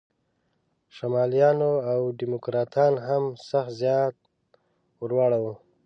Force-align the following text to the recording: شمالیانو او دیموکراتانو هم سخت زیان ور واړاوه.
شمالیانو 0.95 1.71
او 1.91 2.01
دیموکراتانو 2.19 2.99
هم 3.07 3.23
سخت 3.49 3.71
زیان 3.79 4.11
ور 5.01 5.11
واړاوه. 5.15 5.53